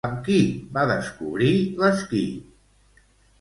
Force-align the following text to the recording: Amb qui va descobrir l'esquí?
Amb 0.07 0.21
qui 0.27 0.37
va 0.77 0.85
descobrir 0.91 1.51
l'esquí? 1.83 2.23